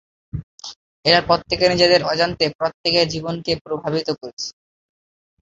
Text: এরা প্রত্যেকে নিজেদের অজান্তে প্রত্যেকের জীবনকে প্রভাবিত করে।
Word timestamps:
এরা 1.05 1.19
প্রত্যেকে 1.27 1.65
নিজেদের 1.69 2.01
অজান্তে 2.03 2.45
প্রত্যেকের 2.57 3.05
জীবনকে 3.07 3.51
প্রভাবিত 3.65 4.07
করে। 4.19 4.35